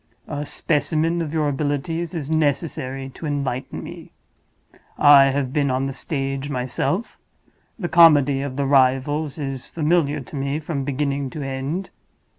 [0.27, 4.09] A specimen of your abilities is necessary to enlighten me.
[4.97, 7.19] I have been on the stage myself;
[7.77, 11.91] the comedy of the Rivals is familiar to me from beginning to end.